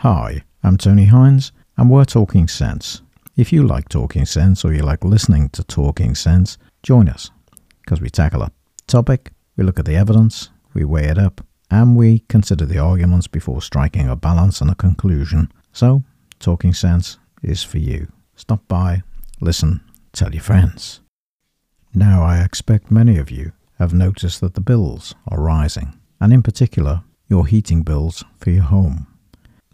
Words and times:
Hi, 0.00 0.42
I'm 0.62 0.76
Tony 0.76 1.06
Hines, 1.06 1.52
and 1.78 1.88
we're 1.88 2.04
Talking 2.04 2.48
Sense. 2.48 3.00
If 3.34 3.50
you 3.50 3.62
like 3.62 3.88
Talking 3.88 4.26
Sense 4.26 4.62
or 4.62 4.74
you 4.74 4.82
like 4.82 5.02
listening 5.02 5.48
to 5.50 5.64
Talking 5.64 6.14
Sense, 6.14 6.58
join 6.82 7.08
us 7.08 7.30
because 7.80 8.02
we 8.02 8.10
tackle 8.10 8.42
a 8.42 8.52
topic, 8.86 9.32
we 9.56 9.64
look 9.64 9.78
at 9.78 9.86
the 9.86 9.96
evidence, 9.96 10.50
we 10.74 10.84
weigh 10.84 11.06
it 11.06 11.16
up, 11.16 11.40
and 11.70 11.96
we 11.96 12.24
consider 12.28 12.66
the 12.66 12.78
arguments 12.78 13.26
before 13.26 13.62
striking 13.62 14.06
a 14.06 14.14
balance 14.14 14.60
and 14.60 14.70
a 14.70 14.74
conclusion. 14.74 15.50
So, 15.72 16.04
Talking 16.40 16.74
Sense 16.74 17.16
is 17.42 17.62
for 17.62 17.78
you. 17.78 18.12
Stop 18.34 18.68
by, 18.68 19.02
listen, 19.40 19.80
tell 20.12 20.34
your 20.34 20.42
friends. 20.42 21.00
Now, 21.94 22.22
I 22.22 22.44
expect 22.44 22.90
many 22.90 23.16
of 23.16 23.30
you 23.30 23.52
have 23.78 23.94
noticed 23.94 24.42
that 24.42 24.52
the 24.52 24.60
bills 24.60 25.14
are 25.28 25.40
rising, 25.40 25.98
and 26.20 26.34
in 26.34 26.42
particular, 26.42 27.02
your 27.30 27.46
heating 27.46 27.82
bills 27.82 28.22
for 28.38 28.50
your 28.50 28.64
home. 28.64 29.06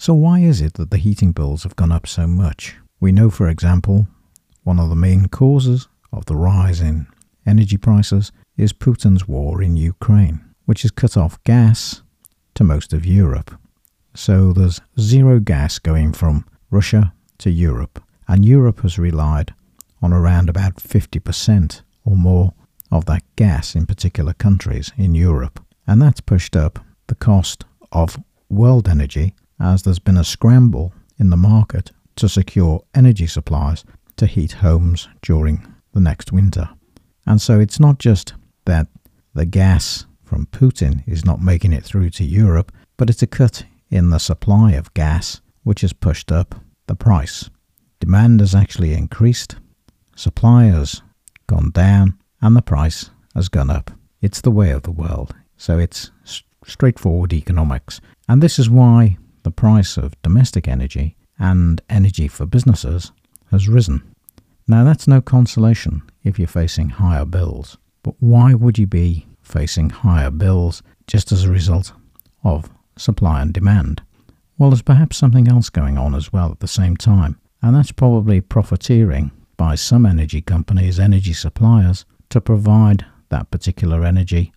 So, 0.02 0.14
why 0.14 0.40
is 0.40 0.60
it 0.60 0.74
that 0.74 0.90
the 0.90 0.96
heating 0.96 1.30
bills 1.30 1.62
have 1.62 1.76
gone 1.76 1.92
up 1.92 2.08
so 2.08 2.26
much? 2.26 2.74
We 2.98 3.12
know, 3.12 3.30
for 3.30 3.48
example, 3.48 4.08
one 4.64 4.80
of 4.80 4.88
the 4.88 4.96
main 4.96 5.28
causes 5.28 5.86
of 6.12 6.26
the 6.26 6.34
rise 6.34 6.80
in 6.80 7.06
energy 7.46 7.76
prices 7.76 8.32
is 8.56 8.72
Putin's 8.72 9.28
war 9.28 9.62
in 9.62 9.76
Ukraine, 9.76 10.40
which 10.64 10.82
has 10.82 10.90
cut 10.90 11.16
off 11.16 11.40
gas 11.44 12.02
to 12.54 12.64
most 12.64 12.92
of 12.92 13.06
Europe. 13.06 13.56
So, 14.12 14.52
there's 14.52 14.80
zero 14.98 15.38
gas 15.38 15.78
going 15.78 16.14
from 16.14 16.46
Russia 16.68 17.12
to 17.38 17.52
Europe, 17.52 18.02
and 18.26 18.44
Europe 18.44 18.80
has 18.80 18.98
relied 18.98 19.54
on 20.02 20.12
around 20.12 20.48
about 20.48 20.78
50% 20.78 21.82
or 22.04 22.16
more 22.16 22.54
of 22.90 23.04
that 23.04 23.22
gas 23.36 23.76
in 23.76 23.86
particular 23.86 24.32
countries 24.32 24.90
in 24.96 25.14
Europe, 25.14 25.64
and 25.86 26.02
that's 26.02 26.20
pushed 26.20 26.56
up 26.56 26.80
the 27.06 27.14
cost 27.14 27.64
of 27.92 28.18
world 28.48 28.88
energy 28.88 29.36
as 29.62 29.82
there's 29.82 29.98
been 29.98 30.16
a 30.16 30.24
scramble 30.24 30.92
in 31.18 31.30
the 31.30 31.36
market 31.36 31.92
to 32.16 32.28
secure 32.28 32.82
energy 32.94 33.26
supplies 33.26 33.84
to 34.16 34.26
heat 34.26 34.52
homes 34.52 35.08
during 35.22 35.74
the 35.92 36.00
next 36.00 36.32
winter. 36.32 36.68
And 37.26 37.40
so 37.40 37.60
it's 37.60 37.80
not 37.80 37.98
just 37.98 38.34
that 38.64 38.88
the 39.34 39.46
gas 39.46 40.06
from 40.24 40.46
Putin 40.46 41.02
is 41.06 41.24
not 41.24 41.40
making 41.40 41.72
it 41.72 41.84
through 41.84 42.10
to 42.10 42.24
Europe, 42.24 42.72
but 42.96 43.08
it's 43.08 43.22
a 43.22 43.26
cut 43.26 43.64
in 43.90 44.10
the 44.10 44.18
supply 44.18 44.72
of 44.72 44.92
gas 44.94 45.40
which 45.62 45.82
has 45.82 45.92
pushed 45.92 46.32
up 46.32 46.56
the 46.86 46.96
price. 46.96 47.48
Demand 48.00 48.40
has 48.40 48.54
actually 48.54 48.94
increased, 48.94 49.56
supply 50.16 50.64
has 50.64 51.02
gone 51.46 51.70
down, 51.70 52.18
and 52.40 52.56
the 52.56 52.62
price 52.62 53.10
has 53.34 53.48
gone 53.48 53.70
up. 53.70 53.92
It's 54.20 54.40
the 54.40 54.50
way 54.50 54.70
of 54.70 54.82
the 54.82 54.90
world. 54.90 55.34
So 55.56 55.78
it's 55.78 56.10
straightforward 56.64 57.32
economics. 57.32 58.00
And 58.28 58.42
this 58.42 58.58
is 58.58 58.68
why 58.68 59.18
the 59.42 59.50
price 59.50 59.96
of 59.96 60.20
domestic 60.22 60.68
energy 60.68 61.16
and 61.38 61.80
energy 61.88 62.28
for 62.28 62.46
businesses 62.46 63.12
has 63.50 63.68
risen. 63.68 64.02
Now, 64.68 64.84
that's 64.84 65.08
no 65.08 65.20
consolation 65.20 66.02
if 66.22 66.38
you're 66.38 66.48
facing 66.48 66.90
higher 66.90 67.24
bills, 67.24 67.76
but 68.02 68.14
why 68.20 68.54
would 68.54 68.78
you 68.78 68.86
be 68.86 69.26
facing 69.42 69.90
higher 69.90 70.30
bills 70.30 70.82
just 71.06 71.32
as 71.32 71.44
a 71.44 71.50
result 71.50 71.92
of 72.44 72.70
supply 72.96 73.42
and 73.42 73.52
demand? 73.52 74.02
Well, 74.56 74.70
there's 74.70 74.82
perhaps 74.82 75.16
something 75.16 75.48
else 75.48 75.68
going 75.68 75.98
on 75.98 76.14
as 76.14 76.32
well 76.32 76.52
at 76.52 76.60
the 76.60 76.68
same 76.68 76.96
time, 76.96 77.40
and 77.60 77.74
that's 77.74 77.92
probably 77.92 78.40
profiteering 78.40 79.32
by 79.56 79.74
some 79.74 80.06
energy 80.06 80.40
companies, 80.40 81.00
energy 81.00 81.32
suppliers, 81.32 82.04
to 82.30 82.40
provide 82.40 83.04
that 83.28 83.50
particular 83.50 84.04
energy 84.04 84.52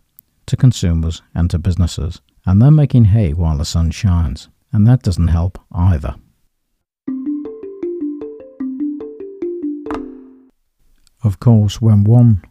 to 0.46 0.56
consumers 0.56 1.22
and 1.34 1.50
to 1.50 1.58
businesses. 1.58 2.22
And 2.46 2.62
they're 2.62 2.72
making 2.72 3.06
hay 3.06 3.34
while 3.34 3.58
the 3.58 3.66
sun 3.66 3.90
shines 3.92 4.50
and 4.72 4.88
that 4.88 5.04
doesn't 5.04 5.30
help 5.30 5.60
either. 5.72 6.16
Of 11.24 11.40
course, 11.40 11.82
when 11.82 12.04
one 12.04 12.44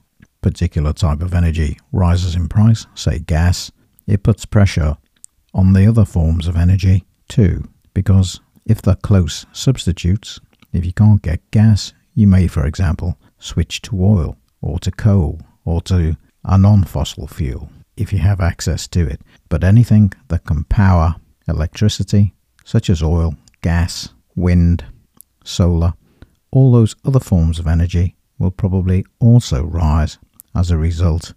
particular 0.42 0.92
type 0.92 1.22
of 1.22 1.32
energy 1.32 1.78
rises 1.92 2.34
in 2.34 2.48
price, 2.48 2.86
say 2.94 3.20
gas, 3.20 3.70
it 4.06 4.22
puts 4.22 4.44
pressure 4.44 4.96
on 5.54 5.72
the 5.72 5.86
other 5.86 6.04
forms 6.04 6.48
of 6.48 6.56
energy 6.56 7.04
too, 7.28 7.68
because 7.94 8.40
if 8.66 8.82
they're 8.82 8.96
close 8.96 9.46
substitutes, 9.52 10.40
if 10.72 10.84
you 10.84 10.92
can't 10.92 11.22
get 11.22 11.50
gas, 11.50 11.92
you 12.14 12.26
may, 12.26 12.46
for 12.46 12.66
example, 12.66 13.16
switch 13.38 13.80
to 13.82 14.02
oil 14.04 14.36
or 14.60 14.78
to 14.80 14.90
coal 14.90 15.40
or 15.64 15.80
to 15.82 16.16
a 16.44 16.58
non 16.58 16.84
fossil 16.84 17.26
fuel 17.26 17.70
if 17.96 18.12
you 18.12 18.18
have 18.18 18.40
access 18.40 18.88
to 18.88 19.06
it. 19.06 19.20
But 19.48 19.64
anything 19.64 20.12
that 20.28 20.44
can 20.44 20.64
power 20.64 21.16
electricity, 21.48 22.34
such 22.64 22.88
as 22.88 23.02
oil, 23.02 23.34
gas, 23.62 24.10
wind, 24.34 24.84
solar, 25.44 25.94
all 26.50 26.72
those 26.72 26.96
other 27.04 27.20
forms 27.20 27.58
of 27.58 27.66
energy 27.66 28.16
will 28.38 28.50
probably 28.50 29.04
also 29.20 29.64
rise 29.64 30.18
as 30.54 30.70
a 30.70 30.78
result 30.78 31.34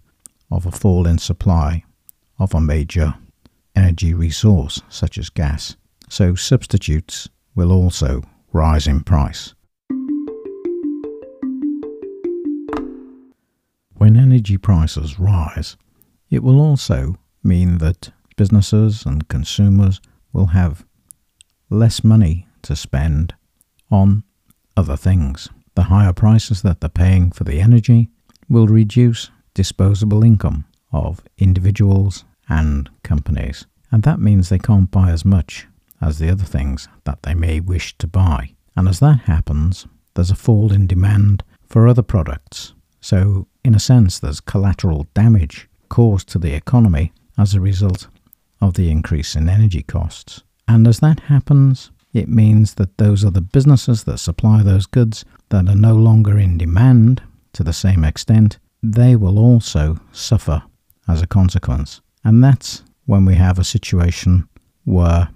of 0.50 0.66
a 0.66 0.70
fall 0.70 1.06
in 1.06 1.18
supply 1.18 1.82
of 2.38 2.54
a 2.54 2.60
major 2.60 3.14
energy 3.74 4.14
resource 4.14 4.80
such 4.88 5.18
as 5.18 5.30
gas. 5.30 5.76
So 6.08 6.34
substitutes 6.34 7.28
will 7.54 7.72
also 7.72 8.22
rise 8.52 8.86
in 8.86 9.02
price. 9.02 9.54
When 13.94 14.16
energy 14.16 14.56
prices 14.56 15.18
rise, 15.18 15.76
it 16.30 16.42
will 16.42 16.60
also 16.60 17.16
mean 17.42 17.78
that 17.78 18.10
businesses 18.38 19.04
and 19.04 19.28
consumers 19.28 20.00
will 20.32 20.46
have 20.46 20.86
less 21.68 22.02
money 22.02 22.46
to 22.62 22.74
spend 22.74 23.34
on 23.90 24.22
other 24.76 24.96
things. 24.96 25.50
The 25.74 25.84
higher 25.84 26.14
prices 26.14 26.62
that 26.62 26.80
they're 26.80 26.88
paying 26.88 27.32
for 27.32 27.44
the 27.44 27.60
energy 27.60 28.08
will 28.48 28.66
reduce 28.66 29.30
disposable 29.52 30.24
income 30.24 30.64
of 30.92 31.20
individuals 31.36 32.24
and 32.48 32.88
companies, 33.02 33.66
and 33.90 34.04
that 34.04 34.20
means 34.20 34.48
they 34.48 34.58
can't 34.58 34.90
buy 34.90 35.10
as 35.10 35.24
much 35.24 35.66
as 36.00 36.18
the 36.18 36.30
other 36.30 36.44
things 36.44 36.88
that 37.04 37.22
they 37.24 37.34
may 37.34 37.60
wish 37.60 37.98
to 37.98 38.06
buy. 38.06 38.54
And 38.76 38.88
as 38.88 39.00
that 39.00 39.20
happens, 39.22 39.86
there's 40.14 40.30
a 40.30 40.36
fall 40.36 40.72
in 40.72 40.86
demand 40.86 41.42
for 41.66 41.88
other 41.88 42.02
products. 42.02 42.72
So, 43.00 43.48
in 43.64 43.74
a 43.74 43.80
sense, 43.80 44.18
there's 44.18 44.40
collateral 44.40 45.06
damage 45.12 45.68
caused 45.88 46.28
to 46.28 46.38
the 46.38 46.54
economy 46.54 47.12
as 47.36 47.54
a 47.54 47.60
result 47.60 48.08
of 48.60 48.74
the 48.74 48.90
increase 48.90 49.34
in 49.34 49.48
energy 49.48 49.82
costs. 49.82 50.42
And 50.66 50.86
as 50.86 51.00
that 51.00 51.20
happens, 51.20 51.90
it 52.12 52.28
means 52.28 52.74
that 52.74 52.98
those 52.98 53.24
are 53.24 53.30
the 53.30 53.40
businesses 53.40 54.04
that 54.04 54.18
supply 54.18 54.62
those 54.62 54.86
goods 54.86 55.24
that 55.50 55.68
are 55.68 55.74
no 55.74 55.94
longer 55.94 56.38
in 56.38 56.58
demand 56.58 57.22
to 57.52 57.62
the 57.62 57.72
same 57.72 58.04
extent, 58.04 58.58
they 58.82 59.16
will 59.16 59.38
also 59.38 59.98
suffer 60.12 60.62
as 61.06 61.22
a 61.22 61.26
consequence. 61.26 62.00
And 62.24 62.42
that's 62.42 62.82
when 63.06 63.24
we 63.24 63.34
have 63.34 63.58
a 63.58 63.64
situation 63.64 64.48
where, 64.84 65.28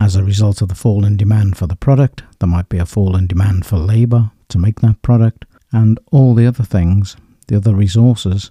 as 0.00 0.16
a 0.16 0.24
result 0.24 0.62
of 0.62 0.68
the 0.68 0.74
fall 0.74 1.04
in 1.04 1.16
demand 1.16 1.56
for 1.56 1.66
the 1.66 1.76
product, 1.76 2.22
there 2.38 2.48
might 2.48 2.68
be 2.68 2.78
a 2.78 2.86
fall 2.86 3.16
in 3.16 3.26
demand 3.26 3.66
for 3.66 3.76
labour 3.76 4.30
to 4.48 4.58
make 4.58 4.80
that 4.80 5.02
product, 5.02 5.44
and 5.72 5.98
all 6.12 6.34
the 6.34 6.46
other 6.46 6.64
things, 6.64 7.16
the 7.48 7.56
other 7.56 7.74
resources 7.74 8.50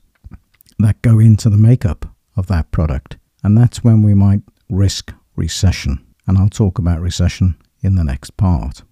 that 0.79 1.01
go 1.01 1.19
into 1.19 1.49
the 1.49 1.57
makeup 1.57 2.05
of 2.35 2.47
that 2.47 2.69
product 2.71 3.17
and 3.43 3.57
that's 3.57 3.83
when 3.83 4.01
we 4.01 4.13
might 4.13 4.41
risk 4.69 5.13
recession. 5.35 6.03
And 6.25 6.37
I'll 6.37 6.49
talk 6.49 6.77
about 6.77 6.99
recession 6.99 7.55
in 7.81 7.95
the 7.95 8.03
next 8.03 8.35
part. 8.37 8.83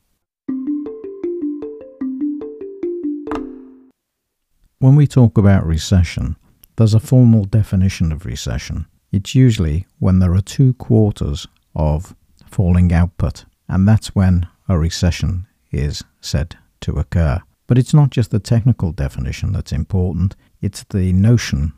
When 4.80 4.96
we 4.96 5.08
talk 5.08 5.38
about 5.38 5.66
recession, 5.66 6.36
there's 6.76 6.94
a 6.94 7.00
formal 7.00 7.46
definition 7.46 8.12
of 8.12 8.26
recession. 8.26 8.86
It's 9.12 9.34
usually 9.34 9.86
when 10.00 10.20
there 10.20 10.34
are 10.34 10.42
two 10.42 10.74
quarters 10.74 11.48
of 11.74 12.16
falling 12.46 12.94
output, 12.94 13.46
and 13.68 13.88
that's 13.88 14.16
when 14.16 14.48
a 14.70 14.78
recession 14.78 15.48
is 15.72 16.04
said 16.22 16.58
to 16.82 16.94
occur. 16.94 17.42
But 17.68 17.78
it's 17.78 17.94
not 17.94 18.12
just 18.12 18.32
the 18.32 18.40
technical 18.40 18.92
definition 18.92 19.54
that's 19.54 19.72
important, 19.72 20.36
it's 20.62 20.84
the 20.84 21.12
notion 21.14 21.74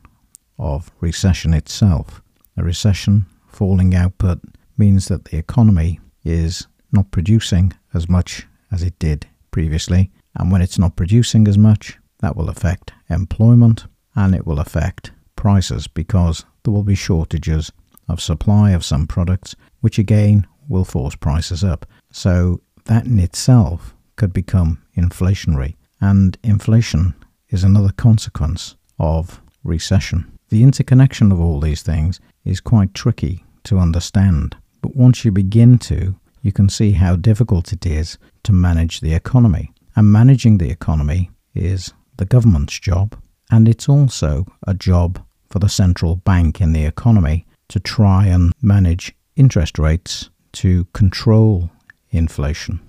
of 0.58 0.90
recession 1.00 1.54
itself. 1.54 2.20
A 2.58 2.64
recession, 2.64 3.26
falling 3.46 3.94
output, 3.94 4.40
means 4.76 5.06
that 5.06 5.26
the 5.26 5.36
economy 5.38 6.00
is 6.24 6.66
not 6.90 7.12
producing 7.12 7.72
as 7.94 8.08
much 8.08 8.48
as 8.72 8.82
it 8.82 8.98
did 8.98 9.28
previously. 9.52 10.10
And 10.34 10.50
when 10.50 10.60
it's 10.60 10.78
not 10.78 10.96
producing 10.96 11.46
as 11.46 11.56
much, 11.56 11.98
that 12.18 12.34
will 12.36 12.48
affect 12.48 12.92
employment 13.08 13.86
and 14.16 14.34
it 14.34 14.44
will 14.44 14.58
affect 14.58 15.12
prices 15.36 15.86
because 15.86 16.44
there 16.64 16.72
will 16.72 16.82
be 16.82 16.96
shortages 16.96 17.70
of 18.08 18.20
supply 18.20 18.72
of 18.72 18.84
some 18.84 19.06
products, 19.06 19.54
which 19.80 19.96
again 19.96 20.44
will 20.68 20.84
force 20.84 21.14
prices 21.14 21.62
up. 21.62 21.86
So 22.10 22.60
that 22.86 23.06
in 23.06 23.20
itself 23.20 23.94
could 24.16 24.32
become 24.32 24.82
inflationary. 24.96 25.76
And 26.00 26.36
inflation 26.42 27.14
is 27.50 27.62
another 27.62 27.92
consequence 27.92 28.74
of 28.98 29.40
recession. 29.62 30.37
The 30.50 30.62
interconnection 30.62 31.30
of 31.30 31.40
all 31.40 31.60
these 31.60 31.82
things 31.82 32.20
is 32.42 32.60
quite 32.60 32.94
tricky 32.94 33.44
to 33.64 33.78
understand, 33.78 34.56
but 34.80 34.96
once 34.96 35.22
you 35.22 35.30
begin 35.30 35.78
to, 35.80 36.16
you 36.40 36.52
can 36.52 36.70
see 36.70 36.92
how 36.92 37.16
difficult 37.16 37.70
it 37.72 37.84
is 37.84 38.16
to 38.44 38.52
manage 38.52 39.00
the 39.00 39.12
economy. 39.12 39.72
And 39.94 40.10
managing 40.10 40.56
the 40.56 40.70
economy 40.70 41.30
is 41.54 41.92
the 42.16 42.24
government's 42.24 42.78
job, 42.78 43.14
and 43.50 43.68
it's 43.68 43.90
also 43.90 44.46
a 44.66 44.72
job 44.72 45.22
for 45.50 45.58
the 45.58 45.68
central 45.68 46.16
bank 46.16 46.62
in 46.62 46.72
the 46.72 46.86
economy 46.86 47.44
to 47.68 47.78
try 47.78 48.26
and 48.26 48.54
manage 48.62 49.14
interest 49.36 49.78
rates 49.78 50.30
to 50.52 50.84
control 50.94 51.70
inflation. 52.10 52.80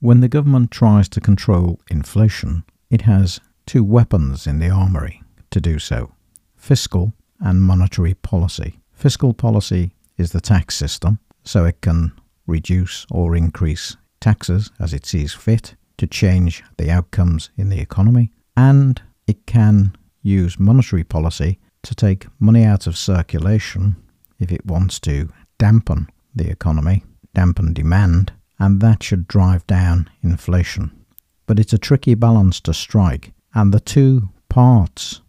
When 0.00 0.20
the 0.20 0.28
government 0.28 0.70
tries 0.70 1.08
to 1.10 1.20
control 1.20 1.80
inflation, 1.90 2.64
it 2.90 3.02
has 3.02 3.40
two 3.66 3.84
weapons 3.84 4.46
in 4.46 4.58
the 4.58 4.70
armoury 4.70 5.22
to 5.50 5.60
do 5.60 5.78
so 5.78 6.12
fiscal 6.56 7.12
and 7.40 7.62
monetary 7.62 8.14
policy. 8.14 8.80
Fiscal 8.92 9.34
policy 9.34 9.94
is 10.16 10.32
the 10.32 10.40
tax 10.40 10.74
system, 10.74 11.18
so 11.44 11.64
it 11.64 11.80
can 11.80 12.12
reduce 12.46 13.06
or 13.10 13.36
increase 13.36 13.96
taxes 14.20 14.70
as 14.80 14.94
it 14.94 15.04
sees 15.04 15.34
fit 15.34 15.74
to 15.98 16.06
change 16.06 16.62
the 16.78 16.90
outcomes 16.90 17.50
in 17.56 17.68
the 17.68 17.80
economy, 17.80 18.30
and 18.56 19.02
it 19.26 19.46
can 19.46 19.94
use 20.22 20.58
monetary 20.58 21.04
policy 21.04 21.58
to 21.82 21.94
take 21.94 22.26
money 22.40 22.64
out 22.64 22.86
of 22.86 22.96
circulation 22.96 23.96
if 24.40 24.50
it 24.50 24.64
wants 24.66 24.98
to 25.00 25.28
dampen 25.58 26.08
the 26.34 26.50
economy, 26.50 27.04
dampen 27.34 27.72
demand, 27.72 28.32
and 28.58 28.80
that 28.80 29.02
should 29.02 29.28
drive 29.28 29.66
down 29.66 30.08
inflation. 30.22 31.03
But 31.46 31.58
it's 31.58 31.72
a 31.72 31.78
tricky 31.78 32.14
balance 32.14 32.60
to 32.60 32.74
strike, 32.74 33.32
and 33.54 33.72
the 33.72 33.80
two 33.80 34.30
parts 34.48 35.20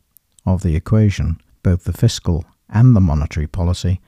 of 0.45 0.63
the 0.63 0.75
equation, 0.75 1.39
both 1.63 1.83
the 1.83 1.93
fiscal 1.93 2.45
and 2.69 2.95
the 2.95 3.01
monetary 3.01 3.47
policy, 3.47 3.99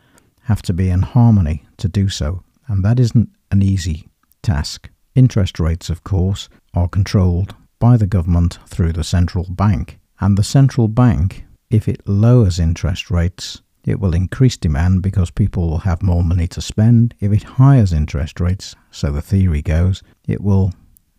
have 0.43 0.61
to 0.63 0.73
be 0.73 0.89
in 0.89 1.01
harmony 1.01 1.65
to 1.77 1.87
do 1.87 2.07
so, 2.09 2.43
and 2.67 2.83
that 2.83 2.99
isn't 2.99 3.29
an 3.51 3.61
easy 3.61 4.07
task. 4.41 4.89
Interest 5.15 5.59
rates, 5.59 5.89
of 5.89 6.03
course, 6.03 6.47
are 6.73 6.87
controlled 6.87 7.55
by 7.79 7.97
the 7.97 8.07
government 8.07 8.59
through 8.67 8.93
the 8.93 9.03
central 9.03 9.45
bank, 9.49 9.99
and 10.19 10.37
the 10.37 10.43
central 10.43 10.87
bank, 10.87 11.45
if 11.69 11.87
it 11.87 12.07
lowers 12.07 12.59
interest 12.59 13.11
rates, 13.11 13.61
it 13.83 13.99
will 13.99 14.13
increase 14.13 14.57
demand 14.57 15.01
because 15.01 15.31
people 15.31 15.69
will 15.69 15.79
have 15.79 16.01
more 16.03 16.23
money 16.23 16.47
to 16.47 16.61
spend. 16.61 17.13
If 17.19 17.31
it 17.31 17.43
higher 17.43 17.85
interest 17.91 18.39
rates, 18.39 18.75
so 18.91 19.11
the 19.11 19.21
theory 19.21 19.61
goes, 19.61 20.03
it 20.27 20.41
will 20.41 20.73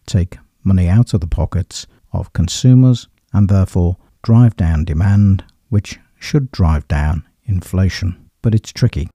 take 0.07 0.39
money 0.65 0.89
out 0.89 1.15
of 1.15 1.21
the 1.21 1.27
pockets 1.27 1.87
of 2.13 2.33
consumers 2.33 3.09
and 3.33 3.49
therefore 3.49 3.97
drive 4.23 4.57
down 4.57 4.85
demand, 4.85 5.45
which 5.69 5.99
should 6.19 6.51
drive 6.51 6.87
down 6.89 7.27
inflation. 7.45 8.31
But 8.43 8.55
it's 8.55 8.73
tricky. 8.73 9.09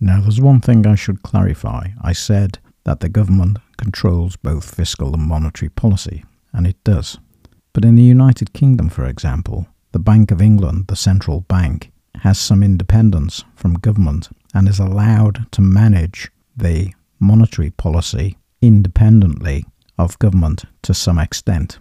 Now, 0.00 0.20
there's 0.20 0.40
one 0.40 0.60
thing 0.60 0.86
I 0.86 0.96
should 0.96 1.22
clarify. 1.22 1.88
I 2.02 2.12
said 2.12 2.58
that 2.84 3.00
the 3.00 3.08
government 3.08 3.58
controls 3.78 4.36
both 4.36 4.74
fiscal 4.74 5.14
and 5.14 5.22
monetary 5.22 5.70
policy, 5.70 6.24
and 6.52 6.66
it 6.66 6.76
does. 6.84 7.18
But 7.72 7.84
in 7.84 7.96
the 7.96 8.02
United 8.02 8.52
Kingdom, 8.52 8.90
for 8.90 9.06
example, 9.06 9.66
the 9.92 9.98
Bank 9.98 10.30
of 10.30 10.42
England, 10.42 10.88
the 10.88 10.96
central 10.96 11.40
bank, 11.40 11.90
has 12.16 12.38
some 12.38 12.62
independence 12.62 13.44
from 13.54 13.74
government 13.74 14.28
and 14.52 14.68
is 14.68 14.78
allowed 14.78 15.50
to 15.52 15.60
manage 15.60 16.30
the 16.56 16.92
monetary 17.24 17.70
policy 17.70 18.36
independently 18.60 19.64
of 19.98 20.18
government 20.18 20.64
to 20.82 20.92
some 20.94 21.18
extent. 21.18 21.78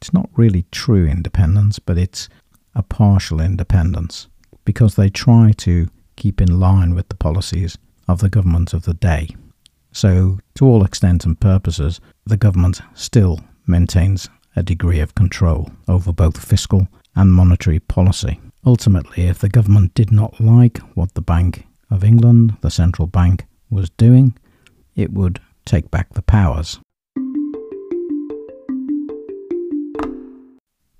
It's 0.00 0.12
not 0.12 0.28
really 0.36 0.64
true 0.70 1.06
independence, 1.06 1.78
but 1.78 1.98
it's 1.98 2.28
a 2.74 2.82
partial 2.82 3.40
independence 3.40 4.28
because 4.64 4.94
they 4.94 5.08
try 5.08 5.52
to 5.58 5.88
keep 6.16 6.40
in 6.40 6.60
line 6.60 6.94
with 6.94 7.08
the 7.08 7.16
policies 7.16 7.78
of 8.08 8.20
the 8.20 8.28
government 8.28 8.72
of 8.74 8.84
the 8.84 8.94
day. 8.94 9.28
So, 9.92 10.38
to 10.54 10.66
all 10.66 10.84
extent 10.84 11.24
and 11.24 11.38
purposes, 11.38 12.00
the 12.24 12.36
government 12.36 12.80
still 12.94 13.40
maintains 13.66 14.28
a 14.56 14.62
degree 14.62 15.00
of 15.00 15.14
control 15.14 15.70
over 15.88 16.12
both 16.12 16.44
fiscal 16.44 16.88
and 17.14 17.32
monetary 17.32 17.78
policy. 17.78 18.40
Ultimately, 18.64 19.24
if 19.24 19.38
the 19.38 19.48
government 19.48 19.94
did 19.94 20.10
not 20.10 20.40
like 20.40 20.78
what 20.94 21.14
the 21.14 21.20
Bank 21.20 21.66
of 21.90 22.04
England, 22.04 22.56
the 22.60 22.70
central 22.70 23.06
bank, 23.06 23.44
was 23.70 23.90
doing, 23.90 24.34
it 24.94 25.12
would 25.12 25.40
take 25.64 25.90
back 25.90 26.12
the 26.14 26.22
powers. 26.22 26.80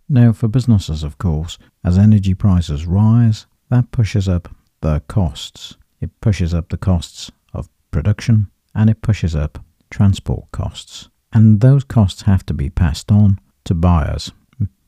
Now, 0.09 0.33
for 0.33 0.47
businesses, 0.47 1.03
of 1.03 1.17
course, 1.17 1.59
as 1.83 1.97
energy 1.97 2.35
prices 2.35 2.85
rise, 2.87 3.47
that 3.71 3.91
pushes 3.93 4.29
up 4.29 4.55
their 4.83 5.01
costs. 5.01 5.79
It 6.01 6.11
pushes 6.21 6.53
up 6.53 6.69
the 6.69 6.77
costs 6.77 7.33
of 7.55 7.71
production 7.91 8.49
and 8.75 8.91
it 8.91 9.01
pushes 9.01 9.35
up 9.35 9.65
transport 9.91 10.45
costs. 10.53 11.09
And 11.33 11.61
those 11.61 11.85
costs 11.85 12.23
have 12.23 12.45
to 12.47 12.55
be 12.55 12.69
passed 12.69 13.11
on 13.11 13.39
to 13.65 13.75
buyers, 13.75 14.33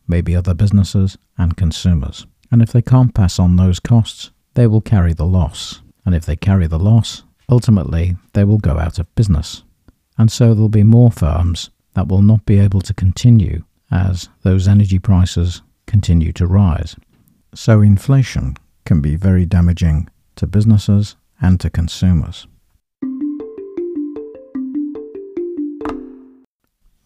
maybe 0.06 0.36
other 0.36 0.52
businesses 0.52 1.16
and 1.38 1.56
consumers. 1.56 2.26
And 2.50 2.60
if 2.60 2.70
they 2.72 2.82
can't 2.82 3.14
pass 3.14 3.38
on 3.38 3.56
those 3.56 3.80
costs, 3.80 4.30
they 4.54 4.66
will 4.66 4.80
carry 4.80 5.14
the 5.14 5.26
loss. 5.26 5.80
And 6.04 6.14
if 6.14 6.26
they 6.26 6.36
carry 6.36 6.66
the 6.66 6.78
loss, 6.78 7.23
ultimately 7.48 8.16
they 8.32 8.44
will 8.44 8.58
go 8.58 8.78
out 8.78 8.98
of 8.98 9.14
business. 9.14 9.62
And 10.18 10.30
so 10.30 10.54
there'll 10.54 10.68
be 10.68 10.82
more 10.82 11.10
firms 11.10 11.70
that 11.94 12.08
will 12.08 12.22
not 12.22 12.46
be 12.46 12.58
able 12.58 12.80
to 12.82 12.94
continue 12.94 13.64
as 13.90 14.28
those 14.42 14.68
energy 14.68 14.98
prices 14.98 15.62
continue 15.86 16.32
to 16.32 16.46
rise. 16.46 16.96
So 17.54 17.80
inflation 17.80 18.56
can 18.84 19.00
be 19.00 19.16
very 19.16 19.46
damaging 19.46 20.08
to 20.36 20.46
businesses 20.46 21.16
and 21.40 21.60
to 21.60 21.70
consumers. 21.70 22.46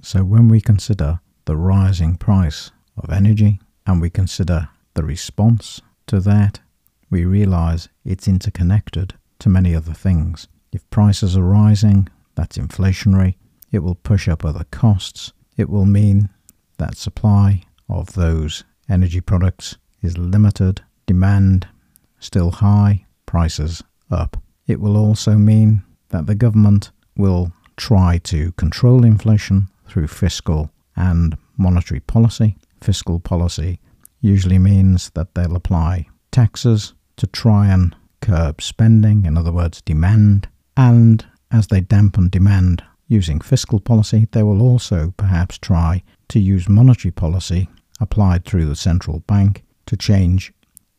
So 0.00 0.24
when 0.24 0.48
we 0.48 0.60
consider 0.60 1.20
the 1.44 1.56
rising 1.56 2.16
price 2.16 2.70
of 2.96 3.10
energy 3.10 3.60
and 3.86 4.00
we 4.00 4.10
consider 4.10 4.68
the 4.94 5.04
response 5.04 5.82
to 6.06 6.20
that, 6.20 6.60
we 7.10 7.24
realize 7.24 7.88
it's 8.04 8.28
interconnected 8.28 9.14
to 9.40 9.48
many 9.48 9.74
other 9.74 9.92
things. 9.92 10.48
If 10.72 10.88
prices 10.90 11.36
are 11.36 11.42
rising, 11.42 12.08
that's 12.34 12.58
inflationary. 12.58 13.36
It 13.70 13.80
will 13.80 13.94
push 13.94 14.28
up 14.28 14.44
other 14.44 14.64
costs. 14.70 15.32
It 15.56 15.68
will 15.68 15.84
mean 15.84 16.28
that 16.78 16.96
supply 16.96 17.62
of 17.88 18.14
those 18.14 18.64
energy 18.88 19.20
products 19.20 19.76
is 20.02 20.16
limited, 20.16 20.82
demand 21.06 21.66
still 22.20 22.50
high, 22.50 23.06
prices 23.26 23.82
up. 24.10 24.36
It 24.66 24.80
will 24.80 24.96
also 24.96 25.32
mean 25.36 25.82
that 26.10 26.26
the 26.26 26.34
government 26.34 26.90
will 27.16 27.52
try 27.76 28.18
to 28.24 28.52
control 28.52 29.04
inflation 29.04 29.68
through 29.86 30.08
fiscal 30.08 30.70
and 30.96 31.36
monetary 31.56 32.00
policy. 32.00 32.56
Fiscal 32.80 33.20
policy 33.20 33.80
usually 34.20 34.58
means 34.58 35.10
that 35.10 35.34
they'll 35.34 35.56
apply 35.56 36.06
taxes 36.30 36.94
to 37.16 37.26
try 37.26 37.66
and 37.68 37.94
curb 38.20 38.60
spending, 38.60 39.24
in 39.24 39.36
other 39.36 39.52
words, 39.52 39.80
demand. 39.82 40.48
And 40.76 41.24
as 41.50 41.68
they 41.68 41.80
dampen 41.80 42.28
demand 42.28 42.82
using 43.08 43.40
fiscal 43.40 43.80
policy, 43.80 44.28
they 44.32 44.42
will 44.42 44.62
also 44.62 45.14
perhaps 45.16 45.58
try 45.58 46.02
to 46.28 46.38
use 46.38 46.68
monetary 46.68 47.12
policy 47.12 47.68
applied 48.00 48.44
through 48.44 48.66
the 48.66 48.76
central 48.76 49.20
bank 49.20 49.64
to 49.86 49.96
change 49.96 50.52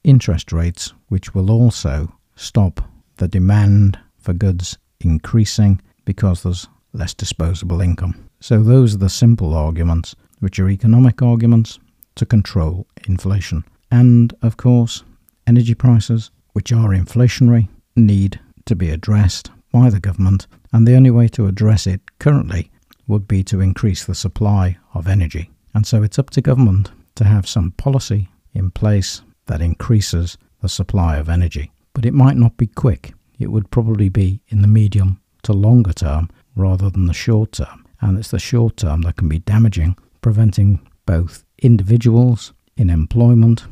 interest 0.03 0.51
rates, 0.51 0.93
which 1.07 1.33
will 1.33 1.51
also 1.51 2.11
stop 2.35 2.81
the 3.17 3.27
demand 3.27 3.99
for 4.17 4.33
goods 4.33 4.77
increasing 4.99 5.81
because 6.05 6.43
there's 6.43 6.67
less 6.93 7.13
disposable 7.13 7.81
income. 7.81 8.29
So, 8.39 8.63
those 8.63 8.95
are 8.95 8.99
the 8.99 9.09
simple 9.09 9.53
arguments, 9.53 10.15
which 10.39 10.59
are 10.59 10.69
economic 10.69 11.21
arguments 11.21 11.79
to 12.15 12.25
control 12.25 12.87
inflation. 13.07 13.63
And 13.91 14.33
of 14.41 14.57
course, 14.57 15.03
energy 15.45 15.73
prices, 15.73 16.31
which 16.53 16.71
are 16.71 16.89
inflationary, 16.89 17.67
need 17.95 18.39
to 18.65 18.75
be 18.75 18.89
addressed 18.89 19.51
by 19.71 19.89
the 19.89 19.99
government, 19.99 20.47
and 20.71 20.87
the 20.87 20.95
only 20.95 21.11
way 21.11 21.27
to 21.27 21.47
address 21.47 21.85
it 21.87 22.01
currently 22.19 22.71
would 23.07 23.27
be 23.27 23.43
to 23.43 23.59
increase 23.59 24.05
the 24.05 24.15
supply 24.15 24.77
of 24.93 25.07
energy. 25.07 25.49
And 25.73 25.85
so 25.85 26.03
it's 26.03 26.19
up 26.19 26.29
to 26.31 26.41
government 26.41 26.91
to 27.15 27.23
have 27.23 27.47
some 27.47 27.71
policy 27.71 28.29
in 28.53 28.71
place 28.71 29.21
that 29.47 29.61
increases 29.61 30.37
the 30.61 30.69
supply 30.69 31.17
of 31.17 31.29
energy. 31.29 31.71
But 31.93 32.05
it 32.05 32.13
might 32.13 32.37
not 32.37 32.57
be 32.57 32.67
quick. 32.67 33.13
It 33.39 33.51
would 33.51 33.71
probably 33.71 34.09
be 34.09 34.41
in 34.49 34.61
the 34.61 34.67
medium 34.67 35.19
to 35.43 35.53
longer 35.53 35.93
term 35.93 36.29
rather 36.55 36.89
than 36.89 37.07
the 37.07 37.13
short 37.13 37.53
term. 37.53 37.85
And 38.01 38.17
it's 38.17 38.31
the 38.31 38.39
short 38.39 38.77
term 38.77 39.01
that 39.01 39.17
can 39.17 39.27
be 39.27 39.39
damaging, 39.39 39.97
preventing 40.21 40.79
both 41.05 41.43
individuals 41.61 42.53
in 42.77 42.89
employment, 42.89 43.65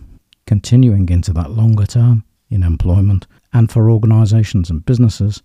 continuing 0.45 1.09
into 1.09 1.33
that 1.33 1.51
longer 1.51 1.85
term 1.85 2.23
in 2.49 2.63
employment, 2.63 3.27
and 3.53 3.71
for 3.71 3.89
organisations 3.89 4.69
and 4.69 4.85
businesses, 4.85 5.41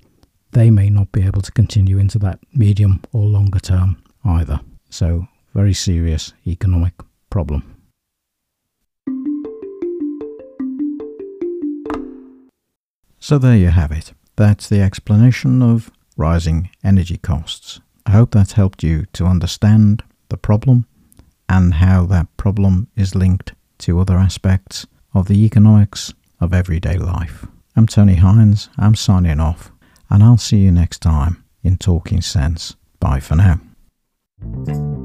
they 0.52 0.71
may 0.71 0.90
not 0.90 1.11
be 1.12 1.23
able 1.25 1.42
to 1.42 1.52
continue 1.52 1.99
into 1.99 2.18
that 2.18 2.38
medium 2.54 3.00
or 3.12 3.25
longer 3.25 3.59
term 3.59 4.02
either. 4.25 4.61
So, 4.90 5.26
very 5.54 5.75
serious 5.75 6.32
economic 6.47 6.94
problem. 7.30 7.76
So, 13.18 13.38
there 13.38 13.56
you 13.56 13.68
have 13.68 13.92
it. 13.92 14.12
That's 14.37 14.68
the 14.68 14.80
explanation 14.80 15.62
of 15.62 15.90
rising 16.16 16.71
energy 16.82 17.16
costs. 17.16 17.80
I 18.04 18.11
hope 18.11 18.32
that's 18.32 18.52
helped 18.52 18.82
you 18.82 19.06
to 19.12 19.26
understand 19.26 20.02
the 20.28 20.37
problem 20.37 20.87
and 21.49 21.75
how 21.75 22.06
that 22.06 22.35
problem 22.37 22.88
is 22.97 23.14
linked 23.14 23.52
to 23.78 24.00
other 24.00 24.16
aspects 24.16 24.87
of 25.14 25.28
the 25.28 25.44
economics 25.44 26.12
of 26.43 26.53
everyday 26.53 26.99
life. 26.99 27.47
I'm 27.77 27.87
Tony 27.87 28.17
Hines, 28.17 28.69
I'm 28.77 28.95
signing 28.95 29.41
off, 29.41 29.71
and 30.11 30.23
I'll 30.23 30.37
see 30.37 30.59
you 30.59 30.73
next 30.73 30.99
time 30.99 31.45
in 31.63 31.79
Talking 31.79 32.21
Sense. 32.21 32.77
Bye 33.01 33.21
for 33.21 33.37
now. 33.37 35.01